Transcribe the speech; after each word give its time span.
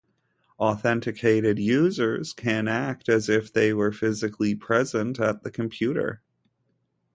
Authenticated 0.57 1.59
users 1.59 2.33
can 2.33 2.67
act 2.67 3.07
as 3.07 3.29
if 3.29 3.53
they 3.53 3.71
were 3.71 3.91
physically 3.91 4.55
present 4.55 5.19
at 5.19 5.43
the 5.43 5.51
computer. 5.51 6.23